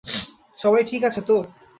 [0.57, 1.35] সবাই ঠিক আছে তো?